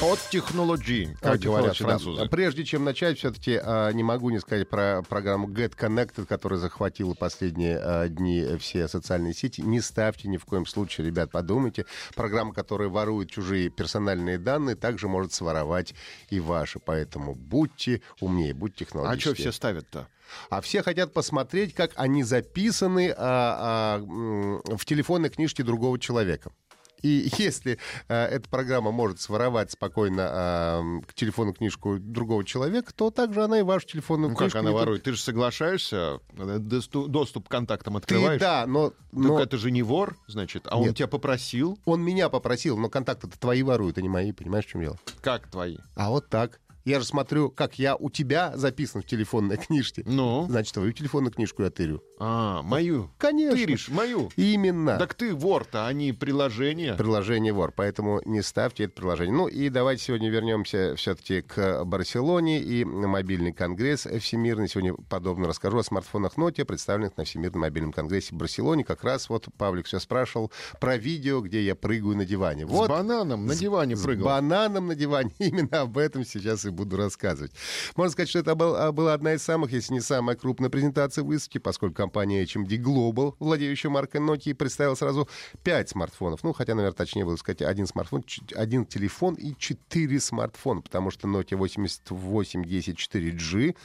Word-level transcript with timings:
От 0.00 0.20
технологии, 0.30 1.16
как 1.20 1.34
От 1.34 1.40
говорят 1.40 1.72
технологий, 1.72 1.78
да. 1.82 1.84
французы. 2.04 2.28
Прежде 2.28 2.64
чем 2.64 2.84
начать, 2.84 3.18
все-таки 3.18 3.60
не 3.94 4.04
могу 4.04 4.30
не 4.30 4.38
сказать 4.38 4.68
про 4.68 5.02
программу 5.02 5.48
Get 5.48 5.76
Connected, 5.76 6.24
которая 6.26 6.60
захватила 6.60 7.14
последние 7.14 7.78
а, 7.78 8.08
дни 8.08 8.46
все 8.60 8.86
социальные 8.86 9.34
сети. 9.34 9.60
Не 9.60 9.80
ставьте 9.80 10.28
ни 10.28 10.36
в 10.36 10.44
коем 10.44 10.66
случае, 10.66 11.08
ребят, 11.08 11.32
подумайте. 11.32 11.84
Программа, 12.14 12.54
которая 12.54 12.88
ворует 12.88 13.28
чужие 13.30 13.70
персональные 13.70 14.38
данные, 14.38 14.76
также 14.76 15.08
может 15.08 15.32
своровать 15.32 15.94
и 16.30 16.38
ваши. 16.38 16.78
Поэтому 16.78 17.34
будьте 17.34 18.00
умнее, 18.20 18.54
будьте 18.54 18.84
А 18.84 18.86
технологические. 18.86 19.34
что 19.34 19.42
все 19.42 19.52
ставят-то? 19.52 20.06
А 20.48 20.60
все 20.60 20.84
хотят 20.84 21.12
посмотреть, 21.12 21.74
как 21.74 21.90
они 21.96 22.22
записаны 22.22 23.12
а, 23.16 23.98
а, 23.98 24.76
в 24.76 24.84
телефонной 24.84 25.30
книжке 25.30 25.64
другого 25.64 25.98
человека. 25.98 26.52
И 27.02 27.30
если 27.38 27.78
а, 28.08 28.26
эта 28.26 28.48
программа 28.48 28.90
может 28.90 29.20
своровать 29.20 29.70
спокойно 29.70 30.80
м, 30.80 31.02
к 31.02 31.14
телефонную 31.14 31.54
книжку 31.54 31.98
другого 31.98 32.44
человека, 32.44 32.92
то 32.94 33.10
также 33.10 33.42
она 33.44 33.60
и 33.60 33.62
вашу 33.62 33.86
телефонную 33.86 34.30
Ну 34.30 34.36
как 34.36 34.46
книжку... 34.46 34.58
она 34.58 34.70
не 34.70 34.74
только- 34.74 34.80
ворует? 34.86 35.02
Ты 35.04 35.12
же 35.12 35.20
соглашаешься, 35.20 36.20
э, 36.36 36.58
досту- 36.58 37.08
доступ 37.08 37.48
к 37.48 37.50
контактам 37.50 37.94
Ты, 37.94 37.98
открываешь. 37.98 38.40
да, 38.40 38.66
но, 38.66 38.90
Так 38.90 38.98
но 39.12 39.40
это 39.40 39.56
же 39.58 39.70
не 39.70 39.82
вор, 39.82 40.16
значит, 40.26 40.66
а 40.68 40.78
он 40.78 40.88
Нет. 40.88 40.96
тебя 40.96 41.08
попросил. 41.08 41.78
он 41.84 42.02
меня 42.02 42.28
попросил, 42.28 42.76
но 42.78 42.88
контакты-то 42.88 43.38
твои 43.38 43.62
воруют, 43.62 43.98
а 43.98 44.02
не 44.02 44.08
мои, 44.08 44.32
понимаешь, 44.32 44.66
в 44.66 44.68
чем 44.70 44.80
дело? 44.82 44.98
Как 45.20 45.48
твои? 45.50 45.78
А 45.94 46.10
вот 46.10 46.28
так. 46.28 46.60
Я 46.84 47.00
же 47.00 47.06
смотрю, 47.06 47.50
как 47.50 47.78
я 47.78 47.96
у 47.96 48.08
тебя 48.10 48.52
записан 48.56 49.02
в 49.02 49.06
телефонной 49.06 49.56
книжке. 49.56 50.02
Ну? 50.06 50.46
Значит, 50.48 50.74
твою 50.74 50.92
телефонную 50.92 51.32
книжку 51.32 51.62
я 51.62 51.70
тырю. 51.70 52.02
А, 52.18 52.62
мою. 52.62 53.10
Конечно. 53.18 53.56
Тыришь 53.56 53.88
мою. 53.88 54.30
Именно. 54.36 54.96
Так 54.98 55.14
ты 55.14 55.34
вор-то, 55.34 55.86
а 55.86 55.92
не 55.92 56.12
приложение. 56.12 56.94
приложение 56.94 57.52
вор, 57.52 57.72
поэтому 57.76 58.20
не 58.24 58.42
ставьте 58.42 58.84
это 58.84 58.94
приложение. 58.94 59.34
Ну 59.34 59.48
и 59.48 59.68
давайте 59.68 60.04
сегодня 60.04 60.30
вернемся 60.30 60.94
все-таки 60.96 61.42
к 61.42 61.84
Барселоне 61.84 62.60
и 62.62 62.84
мобильный 62.84 63.52
конгресс 63.52 64.06
всемирный. 64.20 64.68
Сегодня 64.68 64.94
подобно 65.08 65.46
расскажу 65.48 65.78
о 65.78 65.84
смартфонах 65.84 66.36
Nokia, 66.36 66.64
представленных 66.64 67.16
на 67.16 67.24
Всемирном 67.24 67.60
мобильном 67.60 67.92
конгрессе 67.92 68.34
в 68.34 68.38
Барселоне. 68.38 68.84
Как 68.84 69.04
раз 69.04 69.28
вот 69.28 69.46
Павлик 69.56 69.86
все 69.86 69.98
спрашивал 70.00 70.50
про 70.80 70.96
видео, 70.96 71.40
где 71.40 71.62
я 71.62 71.74
прыгаю 71.74 72.16
на 72.16 72.24
диване. 72.24 72.66
С 72.66 72.70
Вот 72.70 72.88
бананом 72.88 73.46
на 73.46 73.54
диване 73.54 73.96
с 73.96 74.02
прыгал. 74.02 74.26
бананом 74.26 74.86
на 74.86 74.94
диване. 74.94 75.32
Именно 75.38 75.82
об 75.82 75.98
этом 75.98 76.24
сейчас 76.24 76.64
и 76.64 76.67
буду 76.70 76.96
рассказывать. 76.96 77.52
Можно 77.96 78.12
сказать, 78.12 78.28
что 78.28 78.38
это 78.38 78.54
был- 78.54 78.76
а, 78.76 78.92
была 78.92 79.14
одна 79.14 79.34
из 79.34 79.42
самых, 79.42 79.72
если 79.72 79.94
не 79.94 80.00
самая 80.00 80.36
крупная 80.36 80.70
презентация 80.70 81.24
выставки, 81.24 81.58
поскольку 81.58 81.96
компания 81.96 82.42
HMD 82.42 82.76
Global, 82.76 83.34
владеющая 83.38 83.90
маркой 83.90 84.20
Nokia, 84.20 84.54
представила 84.54 84.94
сразу 84.94 85.28
пять 85.62 85.88
смартфонов. 85.88 86.42
Ну, 86.42 86.52
хотя, 86.52 86.74
наверное, 86.74 86.96
точнее 86.96 87.24
было 87.24 87.36
сказать 87.36 87.62
один 87.62 87.86
смартфон, 87.86 88.24
один 88.54 88.84
телефон 88.86 89.34
и 89.34 89.54
четыре 89.58 90.20
смартфона, 90.20 90.80
потому 90.82 91.10
что 91.10 91.28
Nokia 91.28 91.56
8810 91.56 92.98
4G, 92.98 93.76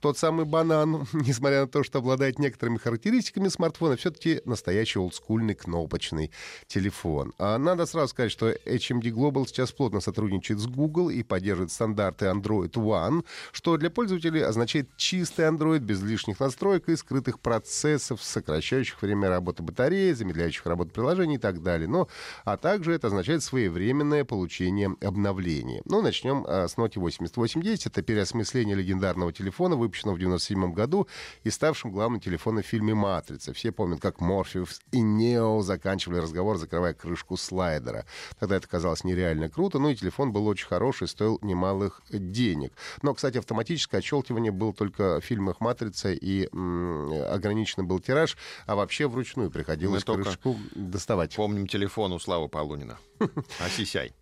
тот 0.00 0.18
самый 0.18 0.44
банан, 0.44 1.06
несмотря 1.12 1.62
на 1.62 1.68
то, 1.68 1.82
что 1.82 1.98
обладает 1.98 2.38
некоторыми 2.38 2.78
характеристиками 2.78 3.48
смартфона, 3.48 3.96
все-таки 3.96 4.40
настоящий 4.44 4.98
олдскульный 4.98 5.54
кнопочный 5.54 6.30
телефон. 6.66 7.32
А 7.38 7.58
надо 7.58 7.86
сразу 7.86 8.08
сказать, 8.08 8.32
что 8.32 8.50
HMD 8.50 9.10
Global 9.10 9.46
сейчас 9.46 9.72
плотно 9.72 10.00
сотрудничает 10.00 10.60
с 10.60 10.66
Google 10.66 11.10
и 11.10 11.22
поддерживает 11.22 11.72
стандарты 11.72 12.26
Android 12.30 12.72
One, 12.72 13.24
что 13.52 13.76
для 13.76 13.90
пользователей 13.90 14.42
означает 14.42 14.88
чистый 14.96 15.46
Android 15.46 15.80
без 15.80 16.02
лишних 16.02 16.40
настроек 16.40 16.88
и 16.88 16.96
скрытых 16.96 17.40
процессов, 17.40 18.22
сокращающих 18.22 19.00
время 19.02 19.28
работы 19.28 19.62
батареи, 19.62 20.12
замедляющих 20.12 20.66
работу 20.66 20.90
приложений 20.90 21.36
и 21.36 21.38
так 21.38 21.62
далее. 21.62 21.88
Но, 21.88 22.08
а 22.44 22.56
также 22.56 22.92
это 22.92 23.08
означает 23.08 23.42
своевременное 23.42 24.24
получение 24.24 24.94
обновлений. 25.00 25.82
Ну, 25.84 26.02
начнем 26.02 26.44
а, 26.46 26.68
с 26.68 26.76
Nokia 26.76 27.00
8810. 27.00 27.86
Это 27.86 28.02
переосмысление 28.02 28.76
легендарного 28.76 29.32
телефона, 29.32 29.76
выпущенного 29.76 30.14
в 30.14 30.18
1997 30.18 30.72
году 30.72 31.08
и 31.44 31.50
ставшим 31.50 31.90
главным 31.90 32.20
телефоном 32.20 32.62
в 32.62 32.66
фильме 32.66 32.94
«Матрица». 32.94 33.52
Все 33.52 33.72
помнят, 33.72 34.00
как 34.00 34.20
Морфеус 34.20 34.80
и 34.92 35.00
Нео 35.00 35.62
заканчивали 35.62 36.18
разговор, 36.18 36.56
закрывая 36.56 36.94
крышку 36.94 37.36
слайдера. 37.36 38.04
Тогда 38.38 38.56
это 38.56 38.68
казалось 38.68 39.04
нереально 39.04 39.48
круто, 39.48 39.78
ну 39.78 39.90
и 39.90 39.94
телефон 39.94 40.32
был 40.32 40.46
очень 40.46 40.66
хороший, 40.66 41.08
стоил 41.08 41.38
немалых 41.42 42.02
денег. 42.20 42.72
Но, 43.02 43.14
кстати, 43.14 43.38
автоматическое 43.38 44.00
отщелкивание 44.00 44.52
было 44.52 44.72
только 44.72 45.20
в 45.20 45.24
фильмах 45.24 45.60
«Матрица» 45.60 46.12
и 46.12 46.48
м, 46.52 47.12
ограниченный 47.30 47.86
был 47.86 48.00
тираж, 48.00 48.36
а 48.66 48.74
вообще 48.76 49.08
вручную 49.08 49.50
приходилось 49.50 50.06
Мы 50.06 50.22
крышку 50.22 50.56
доставать. 50.74 51.34
Помним 51.34 51.66
телефон 51.66 52.12
у 52.12 52.18
Славы 52.18 52.48
Полунина. 52.48 52.98
Осисяй. 53.58 54.12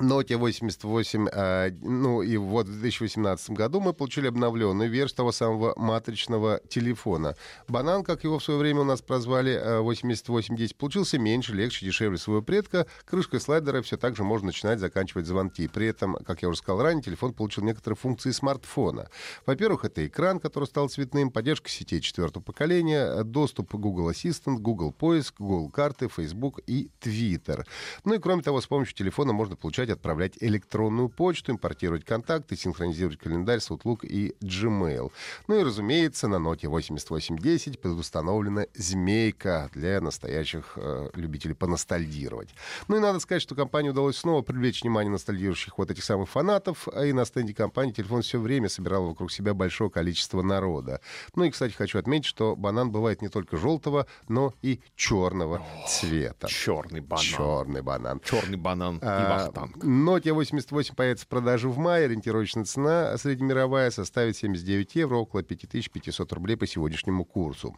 Nokia 0.00 0.36
88, 0.36 1.28
а, 1.32 1.70
ну 1.82 2.22
и 2.22 2.36
вот 2.36 2.66
в 2.66 2.80
2018 2.80 3.50
году 3.50 3.80
мы 3.80 3.92
получили 3.92 4.28
обновленную 4.28 4.88
версию 4.88 5.16
того 5.16 5.32
самого 5.32 5.74
матричного 5.76 6.60
телефона. 6.68 7.34
Банан, 7.66 8.04
как 8.04 8.22
его 8.22 8.38
в 8.38 8.44
свое 8.44 8.60
время 8.60 8.82
у 8.82 8.84
нас 8.84 9.02
прозвали, 9.02 9.60
а, 9.60 9.80
8810, 9.80 10.76
получился 10.76 11.18
меньше, 11.18 11.54
легче, 11.54 11.84
дешевле 11.84 12.16
своего 12.18 12.42
предка. 12.42 12.86
Крышкой 13.04 13.40
слайдера 13.40 13.82
все 13.82 13.96
так 13.96 14.14
же 14.14 14.22
можно 14.22 14.46
начинать 14.46 14.78
заканчивать 14.78 15.26
звонки. 15.26 15.66
При 15.66 15.86
этом, 15.88 16.16
как 16.24 16.42
я 16.42 16.48
уже 16.48 16.58
сказал 16.58 16.82
ранее, 16.82 17.02
телефон 17.02 17.32
получил 17.32 17.64
некоторые 17.64 17.96
функции 17.96 18.30
смартфона. 18.30 19.08
Во-первых, 19.46 19.84
это 19.84 20.06
экран, 20.06 20.38
который 20.38 20.64
стал 20.64 20.88
цветным, 20.88 21.30
поддержка 21.30 21.68
сетей 21.68 22.00
четвертого 22.00 22.42
поколения, 22.42 23.24
доступ 23.24 23.70
к 23.70 23.74
Google 23.74 24.10
Assistant, 24.10 24.58
Google 24.58 24.92
Поиск, 24.92 25.34
Google 25.38 25.70
карты, 25.70 26.08
Facebook 26.08 26.60
и 26.66 26.90
Twitter. 27.00 27.64
Ну 28.04 28.14
и 28.14 28.18
кроме 28.18 28.42
того, 28.42 28.60
с 28.60 28.66
помощью 28.66 28.94
телефона 28.94 29.32
можно 29.32 29.56
получать, 29.56 29.87
отправлять 29.92 30.34
электронную 30.40 31.08
почту, 31.08 31.52
импортировать 31.52 32.04
контакты, 32.04 32.56
синхронизировать 32.56 33.18
календарь 33.18 33.60
с 33.60 33.70
Outlook 33.70 34.06
и 34.06 34.34
Gmail. 34.40 35.10
Ну 35.46 35.60
и, 35.60 35.62
разумеется, 35.62 36.28
на 36.28 36.36
Nokia 36.36 36.68
8810 36.68 37.80
предустановлена 37.80 38.66
змейка 38.74 39.70
для 39.74 40.00
настоящих 40.00 40.72
э, 40.76 41.10
любителей 41.14 41.54
поностальгировать. 41.54 42.48
Ну 42.88 42.96
и 42.96 43.00
надо 43.00 43.20
сказать, 43.20 43.42
что 43.42 43.54
компании 43.54 43.90
удалось 43.90 44.16
снова 44.16 44.42
привлечь 44.42 44.82
внимание 44.82 45.10
ностальгирующих 45.10 45.78
вот 45.78 45.90
этих 45.90 46.04
самых 46.04 46.28
фанатов, 46.28 46.88
а 46.92 47.04
и 47.04 47.12
на 47.12 47.24
стенде 47.24 47.54
компании 47.54 47.92
телефон 47.92 48.22
все 48.22 48.38
время 48.38 48.68
собирал 48.68 49.06
вокруг 49.08 49.30
себя 49.32 49.54
большое 49.54 49.90
количество 49.90 50.42
народа. 50.42 51.00
Ну 51.34 51.44
и, 51.44 51.50
кстати, 51.50 51.72
хочу 51.72 51.98
отметить, 51.98 52.26
что 52.26 52.56
банан 52.56 52.90
бывает 52.90 53.22
не 53.22 53.28
только 53.28 53.56
желтого, 53.56 54.06
но 54.28 54.54
и 54.62 54.80
черного 54.96 55.62
цвета. 55.86 56.48
Черный 56.48 57.00
банан. 57.00 57.24
Черный 57.24 57.82
банан. 57.82 58.20
Черный 58.24 58.56
банан 58.58 58.96
и 58.96 59.00
А, 59.02 59.44
вахтанг. 59.44 59.77
Nokia 59.82 60.32
88 60.32 60.94
появится 60.94 61.24
в 61.24 61.28
продаже 61.28 61.68
в 61.68 61.78
мае. 61.78 62.06
Ориентировочная 62.06 62.64
цена 62.64 63.16
среднемировая 63.16 63.90
составит 63.90 64.36
79 64.36 64.94
евро, 64.94 65.16
около 65.16 65.42
5500 65.42 66.32
рублей 66.32 66.56
по 66.56 66.66
сегодняшнему 66.66 67.24
курсу. 67.24 67.76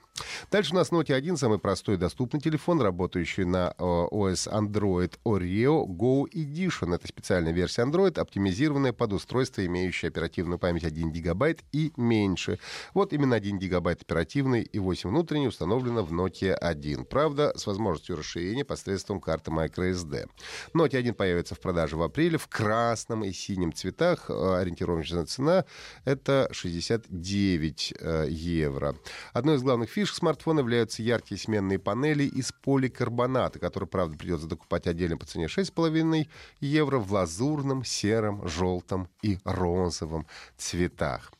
Дальше 0.51 0.73
у 0.73 0.77
нас 0.77 0.91
Nokia 0.91 1.15
1, 1.15 1.37
самый 1.37 1.59
простой 1.59 1.97
и 1.97 1.99
доступный 1.99 2.41
телефон, 2.41 2.81
работающий 2.81 3.45
на 3.45 3.75
э, 3.77 3.83
OS 3.83 4.51
Android 4.51 5.19
Oreo 5.25 5.87
Go 5.87 6.25
Edition. 6.31 6.95
Это 6.95 7.07
специальная 7.07 7.53
версия 7.53 7.83
Android, 7.83 8.19
оптимизированная 8.19 8.93
под 8.93 9.13
устройство, 9.13 9.65
имеющее 9.65 10.09
оперативную 10.09 10.59
память 10.59 10.85
1 10.85 11.13
гигабайт 11.13 11.61
и 11.73 11.93
меньше. 11.97 12.59
Вот 12.95 13.13
именно 13.13 13.37
1 13.37 13.59
гигабайт 13.59 14.03
оперативной 14.03 14.63
и 14.63 14.79
8 14.79 15.11
внутренней 15.11 15.49
установлено 15.49 16.03
в 16.03 16.13
Nokia 16.13 16.55
1. 16.55 17.05
Правда, 17.05 17.53
с 17.57 17.67
возможностью 17.67 18.17
расширения 18.17 18.65
посредством 18.65 19.21
карты 19.21 19.51
microSD. 19.51 20.29
Nokia 20.75 20.99
1 20.99 21.15
появится 21.15 21.55
в 21.55 21.61
продаже 21.61 21.90
в 21.97 22.03
апреле 22.03 22.39
в 22.39 22.49
красном 22.49 23.25
и 23.25 23.33
синем 23.33 23.73
цветах. 23.73 24.29
Э, 24.29 24.59
Ориентировочная 24.61 25.25
цена— 25.25 25.65
это 26.05 26.49
69 26.53 27.95
э, 27.99 28.27
евро. 28.29 28.97
Одной 29.33 29.57
из 29.57 29.63
главных 29.63 29.91
фишек 29.91 30.17
смартфона 30.17 30.61
являются 30.61 31.03
яркие 31.03 31.39
сменные 31.39 31.79
панели 31.79 32.25
из 32.25 32.53
поликарбоната, 32.53 33.59
которые, 33.59 33.89
правда, 33.89 34.17
придется 34.17 34.47
докупать 34.47 34.87
отдельно 34.87 35.17
по 35.17 35.27
цене 35.27 35.47
6,5 35.47 36.29
евро 36.61 36.99
в 36.99 37.13
лазурном, 37.13 37.85
сером, 37.85 38.47
желтом 38.47 39.09
и 39.23 39.39
розовом 39.45 40.27
цветах. 40.57 41.33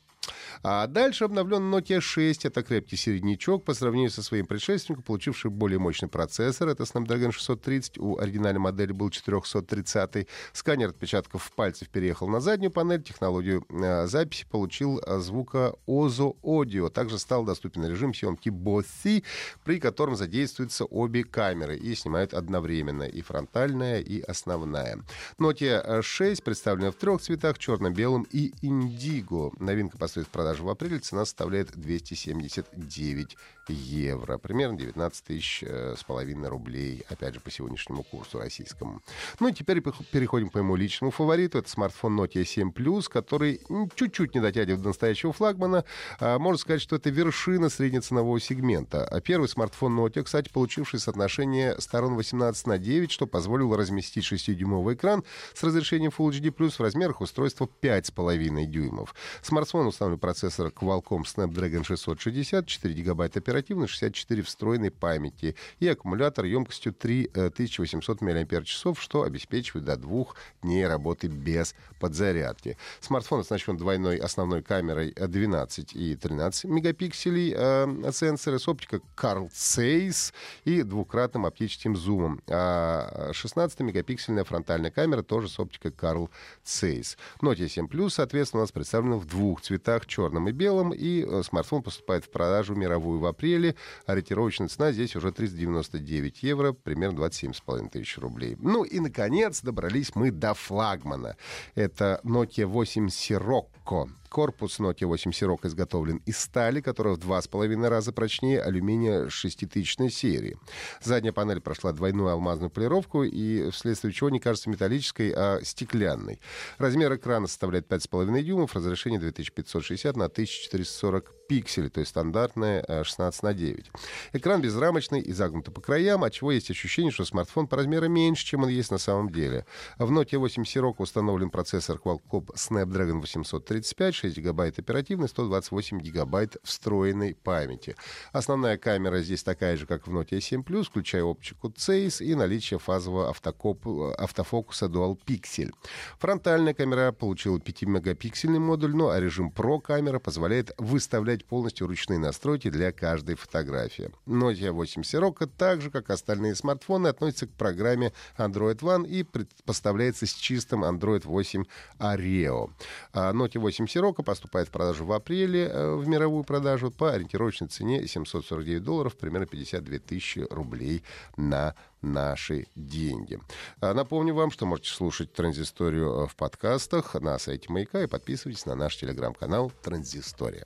А 0.63 0.87
дальше 0.87 1.25
обновлен 1.25 1.73
Nokia 1.73 2.01
6. 2.01 2.45
Это 2.45 2.63
крепкий 2.63 2.97
середнячок 2.97 3.63
по 3.63 3.73
сравнению 3.73 4.11
со 4.11 4.23
своим 4.23 4.45
предшественником, 4.45 5.03
получивший 5.03 5.51
более 5.51 5.79
мощный 5.79 6.09
процессор. 6.09 6.69
Это 6.69 6.83
Snapdragon 6.83 7.31
630. 7.31 7.97
У 7.97 8.17
оригинальной 8.17 8.59
модели 8.59 8.91
был 8.91 9.09
430. 9.09 10.27
Сканер 10.53 10.89
отпечатков 10.89 11.51
пальцев 11.53 11.89
переехал 11.89 12.27
на 12.27 12.39
заднюю 12.39 12.71
панель. 12.71 13.03
Технологию 13.03 13.65
э, 13.69 14.07
записи 14.07 14.45
получил 14.49 14.99
э, 14.99 15.19
звука 15.19 15.73
Ozo 15.87 16.35
Audio. 16.43 16.89
Также 16.89 17.19
стал 17.19 17.43
доступен 17.43 17.85
режим 17.85 18.13
съемки 18.13 18.49
Bossy, 18.49 19.23
при 19.63 19.79
котором 19.79 20.15
задействуются 20.15 20.85
обе 20.85 21.23
камеры 21.23 21.77
и 21.77 21.95
снимают 21.95 22.33
одновременно 22.33 23.03
и 23.03 23.21
фронтальная, 23.21 23.99
и 23.99 24.21
основная. 24.21 24.99
Nokia 25.39 26.01
6 26.01 26.43
представлена 26.43 26.91
в 26.91 26.95
трех 26.95 27.21
цветах, 27.21 27.57
черно-белом 27.57 28.27
и 28.31 28.53
индиго. 28.61 29.51
Новинка 29.59 29.97
построит 29.97 30.20
в 30.25 30.29
продаже 30.29 30.63
в 30.63 30.69
апреле. 30.69 30.99
Цена 30.99 31.25
составляет 31.25 31.71
279 31.71 33.37
евро. 33.69 34.37
Примерно 34.37 34.77
19 34.77 35.23
тысяч 35.23 35.63
э, 35.63 35.95
с 35.97 36.03
половиной 36.03 36.49
рублей. 36.49 37.03
Опять 37.09 37.35
же, 37.35 37.39
по 37.39 37.51
сегодняшнему 37.51 38.03
курсу 38.03 38.39
российскому. 38.39 39.01
Ну 39.39 39.47
и 39.47 39.53
теперь 39.53 39.81
переходим 39.81 40.49
к 40.49 40.55
моему 40.55 40.75
личному 40.75 41.11
фавориту. 41.11 41.59
Это 41.59 41.69
смартфон 41.69 42.19
Nokia 42.19 42.43
7 42.43 42.71
Plus, 42.71 43.07
который 43.09 43.61
чуть-чуть 43.95 44.35
не 44.35 44.41
дотягивает 44.41 44.81
до 44.81 44.89
настоящего 44.89 45.33
флагмана. 45.33 45.85
А, 46.19 46.39
можно 46.39 46.57
сказать, 46.57 46.81
что 46.81 46.95
это 46.95 47.09
вершина 47.09 47.69
среднеценового 47.69 48.39
сегмента. 48.39 49.05
А 49.05 49.21
первый 49.21 49.47
смартфон 49.47 49.97
Nokia, 49.97 50.23
кстати, 50.23 50.49
получивший 50.49 50.99
соотношение 50.99 51.79
сторон 51.79 52.15
18 52.15 52.67
на 52.67 52.77
9, 52.77 53.11
что 53.11 53.27
позволило 53.27 53.77
разместить 53.77 54.31
6-дюймовый 54.31 54.95
экран 54.95 55.23
с 55.53 55.63
разрешением 55.63 56.11
Full 56.17 56.31
HD+, 56.31 56.51
в 56.51 56.79
размерах 56.79 57.21
устройства 57.21 57.69
5,5 57.81 58.65
дюймов. 58.65 59.15
Смартфон 59.41 59.87
установлен 60.01 60.19
процессор 60.19 60.67
Qualcomm 60.69 61.23
Snapdragon 61.23 61.83
660, 61.83 62.65
4 62.65 62.93
гигабайта 62.93 63.39
оперативной, 63.39 63.87
64 63.87 64.41
встроенной 64.41 64.89
памяти 64.89 65.55
и 65.79 65.87
аккумулятор 65.87 66.45
емкостью 66.45 66.91
3800 66.93 68.21
мАч, 68.21 68.67
что 68.97 69.23
обеспечивает 69.23 69.85
до 69.85 69.97
двух 69.97 70.35
дней 70.63 70.87
работы 70.87 71.27
без 71.27 71.75
подзарядки. 71.99 72.77
Смартфон 72.99 73.41
оснащен 73.41 73.77
двойной 73.77 74.17
основной 74.17 74.63
камерой 74.63 75.13
12 75.13 75.95
и 75.95 76.15
13 76.15 76.65
мегапикселей 76.65 77.53
э, 77.55 78.11
сенсоры 78.11 78.57
с 78.57 78.67
оптикой 78.67 79.01
Carl 79.15 79.51
Zeiss 79.51 80.33
и 80.65 80.81
двукратным 80.81 81.45
оптическим 81.45 81.95
зумом. 81.95 82.41
А 82.47 83.31
16-мегапиксельная 83.33 84.45
фронтальная 84.45 84.89
камера 84.89 85.21
тоже 85.21 85.47
с 85.47 85.59
оптикой 85.59 85.91
Carl 85.91 86.29
Zeiss. 86.65 87.17
Note 87.41 87.67
7 87.67 87.85
Plus, 87.85 88.09
соответственно, 88.09 88.61
у 88.61 88.63
нас 88.63 88.71
представлена 88.71 89.17
в 89.17 89.25
двух 89.25 89.61
цветах, 89.61 89.90
черном 89.99 90.49
и 90.49 90.51
белом, 90.51 90.93
и 90.93 91.23
э, 91.23 91.43
смартфон 91.43 91.83
поступает 91.83 92.25
в 92.25 92.31
продажу 92.31 92.75
мировую 92.75 93.19
в 93.19 93.25
апреле. 93.25 93.75
Ориентировочная 94.05 94.67
цена 94.67 94.91
здесь 94.91 95.15
уже 95.15 95.31
399 95.31 96.43
евро, 96.43 96.73
примерно 96.73 97.19
27,5 97.19 97.89
тысяч 97.89 98.17
рублей. 98.17 98.55
Ну 98.59 98.83
и, 98.83 98.99
наконец, 98.99 99.61
добрались 99.61 100.15
мы 100.15 100.31
до 100.31 100.53
флагмана. 100.53 101.35
Это 101.75 102.19
Nokia 102.23 102.65
8 102.65 103.07
Sirocco. 103.07 104.09
Корпус 104.31 104.79
Nokia 104.79 105.07
8 105.07 105.31
Sirocco 105.31 105.67
изготовлен 105.67 106.21
из 106.25 106.39
стали, 106.39 106.79
которая 106.79 107.15
в 107.15 107.17
два 107.17 107.41
с 107.41 107.49
половиной 107.49 107.89
раза 107.89 108.13
прочнее 108.13 108.61
алюминия 108.61 109.27
шеститысячной 109.27 110.09
серии. 110.09 110.57
Задняя 111.01 111.33
панель 111.33 111.59
прошла 111.59 111.91
двойную 111.91 112.29
алмазную 112.29 112.69
полировку 112.69 113.23
и 113.23 113.69
вследствие 113.71 114.13
чего 114.13 114.29
не 114.29 114.39
кажется 114.39 114.69
металлической, 114.69 115.33
а 115.35 115.59
стеклянной. 115.63 116.39
Размер 116.77 117.13
экрана 117.13 117.47
составляет 117.47 117.91
5,5 117.91 118.41
дюймов, 118.41 118.73
разрешение 118.73 119.19
2560 119.19 120.15
на 120.15 120.25
1440 120.25 121.40
пикселей, 121.51 121.89
то 121.89 121.99
есть 121.99 122.11
стандартная 122.11 123.03
16 123.03 123.43
на 123.43 123.53
9. 123.53 123.91
Экран 124.31 124.61
безрамочный 124.61 125.19
и 125.19 125.33
загнутый 125.33 125.73
по 125.73 125.81
краям, 125.81 126.23
от 126.23 126.31
чего 126.31 126.53
есть 126.53 126.71
ощущение, 126.71 127.11
что 127.11 127.25
смартфон 127.25 127.67
по 127.67 127.75
размеру 127.75 128.07
меньше, 128.07 128.45
чем 128.45 128.63
он 128.63 128.69
есть 128.69 128.89
на 128.89 128.97
самом 128.97 129.29
деле. 129.29 129.65
В 129.97 130.09
Nokia 130.13 130.37
8 130.37 130.63
Sirocco 130.63 130.99
установлен 130.99 131.49
процессор 131.49 131.97
Qualcomm 131.97 132.45
Snapdragon 132.55 133.19
835, 133.19 134.15
6 134.15 134.37
гигабайт 134.37 134.79
оперативной, 134.79 135.27
128 135.27 135.99
гигабайт 135.99 136.55
встроенной 136.63 137.35
памяти. 137.35 137.97
Основная 138.31 138.77
камера 138.77 139.19
здесь 139.19 139.43
такая 139.43 139.75
же, 139.75 139.85
как 139.85 140.07
в 140.07 140.15
Note 140.15 140.39
7 140.39 140.61
Plus, 140.61 140.85
включая 140.85 141.23
оптику 141.23 141.67
Zeiss 141.67 142.23
и 142.23 142.33
наличие 142.33 142.79
фазового 142.79 143.29
автокоп, 143.29 143.85
автофокуса 144.17 144.85
Dual 144.85 145.19
Pixel. 145.27 145.71
Фронтальная 146.17 146.73
камера 146.73 147.11
получила 147.11 147.57
5-мегапиксельный 147.57 148.59
модуль, 148.59 148.95
ну 148.95 149.09
а 149.09 149.19
режим 149.19 149.51
Pro 149.53 149.81
камера 149.81 150.19
позволяет 150.19 150.71
выставлять 150.77 151.40
полностью 151.45 151.87
ручные 151.87 152.19
настройки 152.19 152.69
для 152.69 152.91
каждой 152.91 153.35
фотографии. 153.35 154.11
Nokia 154.25 154.71
8 154.71 155.01
Sirocco, 155.01 155.49
так 155.57 155.81
же, 155.81 155.91
как 155.91 156.09
остальные 156.09 156.55
смартфоны, 156.55 157.07
относится 157.07 157.47
к 157.47 157.51
программе 157.51 158.13
Android 158.37 158.79
One 158.79 159.07
и 159.07 159.25
поставляется 159.65 160.25
с 160.25 160.33
чистым 160.33 160.83
Android 160.83 161.25
8 161.25 161.63
Oreo. 161.99 162.71
А 163.13 163.33
Nokia 163.33 163.59
8 163.59 163.85
Sirocco 163.85 164.23
поступает 164.23 164.67
в 164.67 164.71
продажу 164.71 165.05
в 165.05 165.11
апреле, 165.11 165.67
э, 165.67 165.95
в 165.95 166.07
мировую 166.07 166.43
продажу, 166.43 166.91
по 166.91 167.11
ориентировочной 167.11 167.67
цене 167.67 168.07
749 168.07 168.83
долларов, 168.83 169.17
примерно 169.17 169.45
52 169.45 169.99
тысячи 169.99 170.39
рублей 170.49 171.03
на 171.37 171.75
наши 172.01 172.67
деньги. 172.75 173.39
А 173.79 173.93
напомню 173.93 174.33
вам, 174.33 174.51
что 174.51 174.65
можете 174.65 174.89
слушать 174.89 175.33
«Транзисторию» 175.33 176.27
в 176.27 176.35
подкастах 176.35 177.13
на 177.15 177.37
сайте 177.39 177.71
«Маяка» 177.71 178.03
и 178.03 178.07
подписывайтесь 178.07 178.65
на 178.65 178.75
наш 178.75 178.97
телеграм-канал 178.97 179.71
«Транзистория». 179.81 180.65